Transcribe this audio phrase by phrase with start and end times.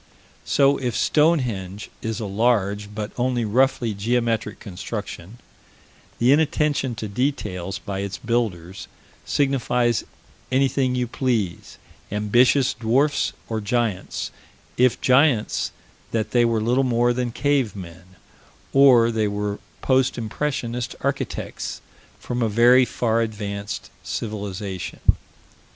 [0.45, 5.37] So, if Stonehenge is a large, but only roughly geometric construction,
[6.17, 8.87] the inattention to details by its builders
[9.25, 10.03] signifies
[10.51, 11.77] anything you please
[12.11, 14.31] ambitious dwarfs or giants
[14.75, 15.71] if giants,
[16.09, 18.15] that they were little more than cave men,
[18.73, 21.79] or that they were post impressionist architects
[22.19, 24.99] from a very far advanced civilization.